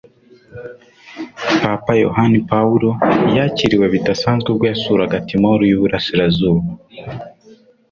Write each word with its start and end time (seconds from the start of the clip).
Papa 1.63 1.91
Yohani 2.03 2.39
Pawulo 2.49 2.89
yakiriwe 3.35 3.85
bidasanzwe 3.93 4.47
ubwo 4.51 4.65
yasuraga 4.71 5.15
Timoru 5.27 5.63
y'Uburasirazuba 5.69 6.63